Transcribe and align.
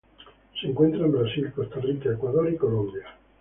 Se 0.59 0.65
encuentra 0.65 1.05
en 1.05 1.11
Brasil, 1.11 1.51
Costa 1.55 1.75
Rica, 1.79 2.09
Ecuador 2.11 2.51
y 2.51 2.57
Colombia. 2.57 3.03